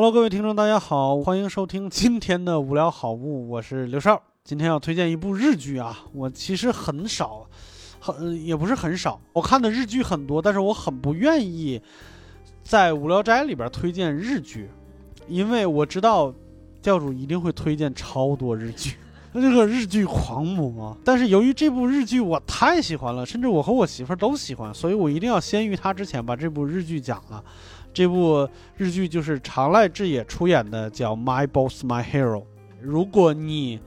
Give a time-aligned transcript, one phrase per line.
[0.00, 4.18] Hello，各位听众，大家好，欢迎收听今天的无聊好物，我是刘少。
[4.42, 7.46] 今天要推荐一部日剧啊，我其实很少，
[8.00, 11.78] 很也不是很少，我看的日剧很多，但是我很不愿意
[12.62, 14.70] 在无聊斋里边推荐日剧，
[15.28, 16.32] 因为我知道
[16.80, 18.94] 教主一定会推荐超多日剧。
[19.32, 27.44] 那这个日剧狂魔，但是由于这部日剧我太喜欢了，甚至我和我媳妇儿都喜欢，所以我一定要先于他之前把这部日剧讲了。
[27.92, 32.42] 这部日剧就是长濑智也出演的，叫《My Boss My Hero》。
[32.80, 33.80] 如果你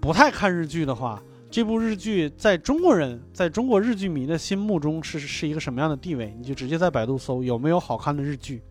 [0.00, 6.34] 不太看日剧的话，这部日剧在中国人在中国日剧迷的心目中是是一个什么样的地位？
[6.38, 8.62] 你就直接在百度搜有没有好看的日剧，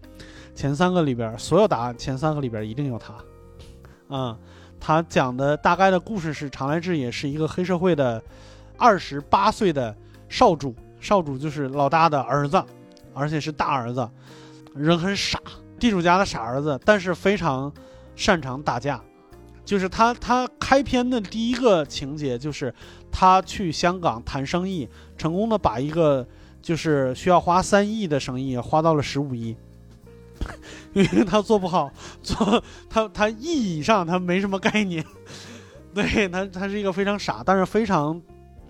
[0.53, 3.13] 前三个里边所有答案前三个里边一定有它。
[4.09, 4.37] 嗯。
[4.79, 8.21] 他讲的大概的故事是，长濑智也是一个黑社会的
[8.77, 9.93] 二十八岁的
[10.29, 12.63] 少主，少主就是老大的儿子，
[13.11, 14.07] 而且是大儿子，
[14.75, 15.39] 人很傻，
[15.79, 17.71] 地主家的傻儿子，但是非常
[18.15, 19.01] 擅长打架。
[19.65, 22.73] 就是他，他开篇的第一个情节就是
[23.11, 24.87] 他去香港谈生意，
[25.17, 26.25] 成功的把一个
[26.61, 29.57] 就是需要花三亿的生意花到了十五亿。
[30.93, 35.03] 因为他做不好，做他他意义上他没什么概念，
[35.93, 38.21] 对他他是一个非常傻，但是非常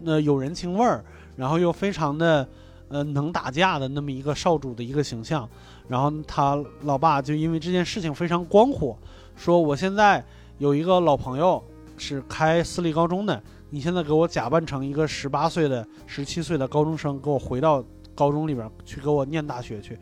[0.04, 2.48] 呃有人情味儿，然后又非常的
[2.90, 5.48] 呃能打架的那么一个少主的一个形象。
[5.88, 8.98] 然后他老爸就因为这件事情非常光火，
[9.36, 10.24] 说我现在
[10.58, 11.64] 有一个老朋友
[11.98, 19.98] 是开私立高中的，你现在给我假扮成一个十八岁的、十七岁的高中生，给我回到高中里边去给我念大学去。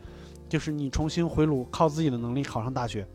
[0.47, 3.05] 就是你重新回炉，靠自己的能力考上大学，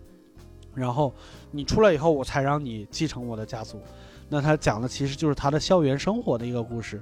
[0.75, 1.15] 然后
[1.51, 3.81] 你出来以后，我才让你继承我的家族。
[4.29, 7.01] 那他讲的其实就是他的校园生活的一个故事。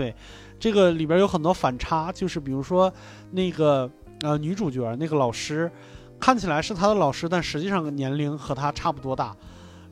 [0.00, 0.14] 对，
[0.58, 2.90] 这个里边有很多反差，就是比如说
[3.32, 3.90] 那个
[4.22, 5.70] 呃女主角那个老师，
[6.18, 9.36] 看起来是他的老师，但实际上年龄和他差不多大。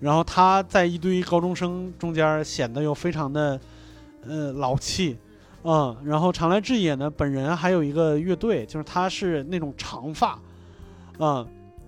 [0.01, 3.61] 然后他在一堆高中生中间显得又非常的
[4.27, 5.19] 呃老气。
[5.63, 10.39] 嗯，然后长濑智也呢，本人还有一个乐队，就是他是那种长发，
[11.19, 11.47] 嗯，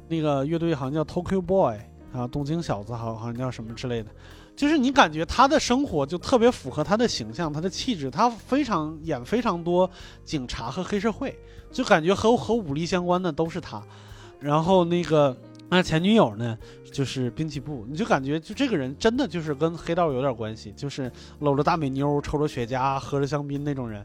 [0.08, 1.78] 那个乐队好像叫 Tokyo Boy
[2.12, 4.10] 啊，东京小子，好好像叫什么之类的，
[4.60, 9.90] 就是你感觉他的生活就特别符合他的形象，他的气质，他非常演非常多
[10.22, 11.34] 警察和黑社会，
[11.72, 13.82] 就感觉和和武力相关的都是他，
[14.38, 15.34] 然后那个。
[15.70, 16.58] 那前女友呢，
[16.92, 24.04] 就是滨崎步，你就感觉就这个人真的就是跟黑道有点关系，就是搂着大美妞，抽着雪茄，喝着香槟那种人。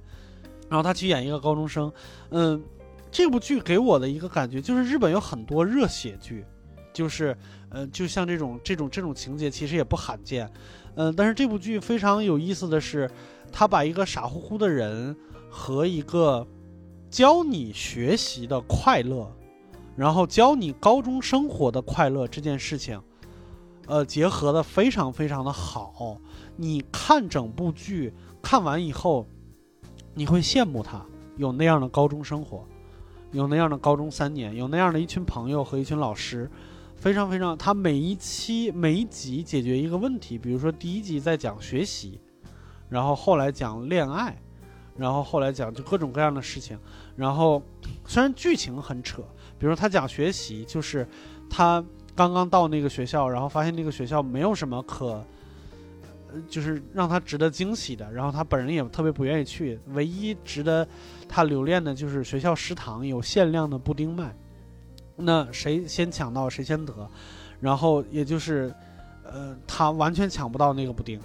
[0.70, 1.92] 然后他去演一个高中生，
[2.30, 2.64] 嗯，
[3.12, 6.46] 这部剧给我的一个感觉就是日本有很多热血剧，
[6.96, 7.38] 就是
[7.70, 10.52] 呃，就像这种这种这种情节其实也不罕见，
[10.96, 13.08] 嗯，但是这部剧非常有意思的是，
[13.52, 15.16] 他把一个傻乎乎的人
[15.50, 16.48] 和一个
[17.12, 19.32] 教你学习的快乐。
[19.98, 23.02] 然后教你高中生活的快乐这件事情，
[23.88, 26.20] 呃，结合的非常非常的好。
[26.58, 29.26] 你看整部剧看完以后，
[30.14, 31.06] 你会羡慕他
[31.38, 32.68] 有那样的高中生活，
[33.32, 36.52] 有那样的高中三年，有那样的一群朋友和一群老师，
[36.96, 37.58] 非常非常。
[37.58, 42.20] 他每一期每一集解决一个问题，比如说第一集在讲学习，
[42.90, 44.36] 然后后来讲恋爱，
[44.98, 46.78] 然后后来讲就各种各样的事情。
[47.16, 47.62] 然后
[48.06, 49.24] 虽然剧情很扯。
[49.58, 51.08] 比如他讲学习，就是
[51.50, 51.82] 他
[52.14, 55.24] 刚刚到那个学校，然后发现那个学校没有什么可，
[56.50, 58.12] 就是让他值得惊喜的。
[58.12, 60.86] 然后他本人也特别不愿意去，唯一值得
[61.28, 64.36] 他留恋的就是学校食堂有限量的布丁卖。
[65.16, 66.94] 那谁先抢到谁先得，
[67.60, 68.74] 然后也就是，
[69.24, 71.20] 呃，他完全抢不到那个布丁。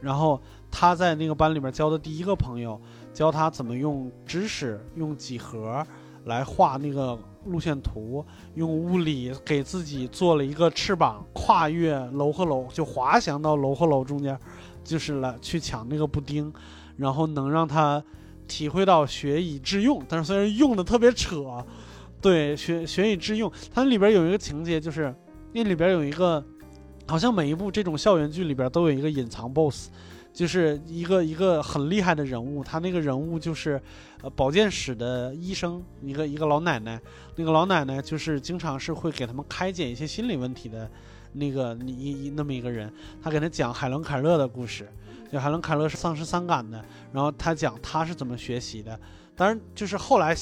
[0.00, 0.40] 然后
[0.70, 2.80] 他在那个班里面交的第一个朋友，
[3.12, 5.86] 教他怎么用知识，用几何
[6.24, 7.18] 来画那个。
[7.46, 8.26] 路线图
[8.56, 14.36] 用物理给自己做了一个翅膀，跨越楼和楼，就滑翔到楼和楼中间，
[14.82, 16.52] 就是来去抢那个布丁，
[16.96, 18.02] 然后能让他
[18.48, 20.02] 体会到学以致用。
[20.08, 21.64] 但是虽然用的特别扯，
[22.26, 25.14] 对学学以致用，它里边有一个情节，就是
[25.52, 26.44] 那里边有一个，
[27.06, 29.90] 好像每一部这种校园剧里边都有一个隐藏 BOSS。
[30.32, 33.80] 就是一个一个很厉害的人物，他那个人物就是，
[34.22, 37.00] 呃，保健室的医生，一个一个老奶奶。
[37.36, 40.90] 那个老奶奶就是经常是会给他们开解一些心理问题的，
[41.32, 42.92] 那个一那么一个人。
[43.22, 44.86] 他给他讲海伦凯勒的故事，
[45.32, 46.84] 就海伦凯勒是丧失三感的，
[47.14, 49.00] 然后他讲他是怎么学习的。
[49.34, 50.36] 当然，就是后来，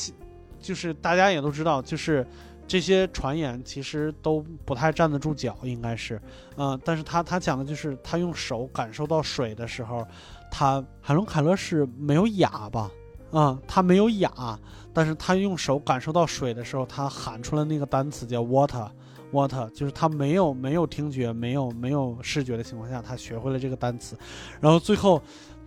[0.65, 2.27] 就是大家也都知道，就是。
[2.67, 6.19] 这些传言其实都不太站得住脚，应该是，
[6.57, 10.03] 嗯，但是他他讲的就是他用手感受到水的时候，
[10.51, 12.91] 他海伦凯勒是没有哑巴，
[13.33, 14.59] 啊，他没有哑，
[14.95, 24.17] 但是他用手感受到水的时候，他喊出了那个单词叫 water，water，就是他没有没有听觉，没有没有视觉的情况下，他学会了这个单词，
[24.59, 25.21] 然后最后。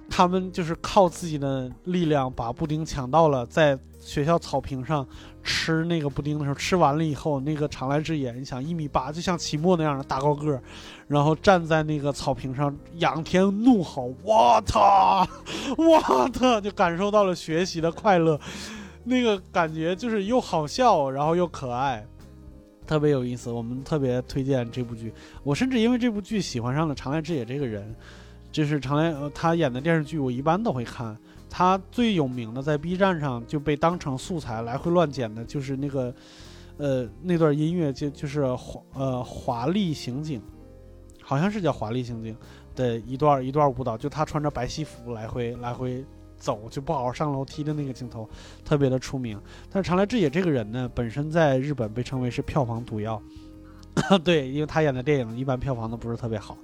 [0.10, 5.06] 他们就是靠自己的力量把布丁抢到了，在学校草坪上
[5.44, 10.62] 吃那个布丁的时候，吃完了以后，那个长濑智也，你想一米八，就像齐墨那样的大高个儿，
[11.08, 15.28] 然后站在那个草坪上仰天怒吼我操，
[15.78, 18.40] 我操就感受到了学习的快乐，
[19.04, 22.06] 那个感觉就是又好笑，然后又可爱，
[22.88, 23.52] 特别有意思。
[23.52, 25.14] 我们特别推荐这部剧，
[25.44, 27.94] 我甚至因为这部剧喜欢上了长濑智也这个人。
[28.58, 31.16] 就是长濑他演的电视剧，我一般都会看。
[31.48, 36.12] 他最有名的在 B 站上就被当成素材来回乱剪的，就是那个，
[36.78, 40.42] 呃，那段音乐就就是华呃华丽刑警，
[41.22, 42.36] 好像是叫华丽刑警
[42.76, 46.04] 的一段一段舞蹈，就他穿着白西服来回来回
[46.36, 48.28] 走，就不好好上楼梯的那个镜头，
[48.66, 49.40] 特别的出名。
[49.70, 53.22] 但是长濑智也这个人呢，本身在日本被称为是票房毒药，
[54.26, 56.58] 对，因为他演的电影一般票房都不是特别好。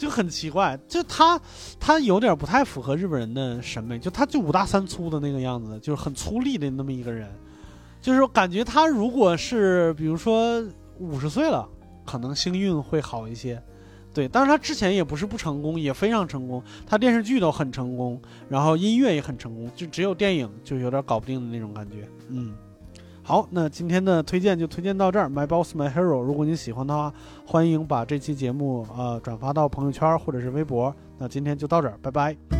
[0.00, 1.38] 就很奇怪，就他，
[1.78, 7.30] 他有点不太符合日本人的审美，就他就五大三粗的那个样子，就是很粗粝的那么一个人，
[8.00, 10.64] 就是感觉他如果是比如说
[10.98, 11.68] 五十岁了，
[12.06, 13.62] 可能星运会好一些，
[14.14, 18.18] 对，但是他之前也不是不成功，也非常成功，他电视剧都很成功，
[18.48, 22.54] 然后音乐也很成功，就只有电影就有点搞不定的那种感觉，嗯。
[23.22, 25.28] 好，那今天的推荐就推荐到这儿。
[25.28, 27.12] My Boss My Hero，如果您喜欢的话，
[27.46, 30.94] 欢迎把这期节目呃转发到朋友圈或者是微博。
[31.18, 32.59] 那今天就到这儿，拜拜。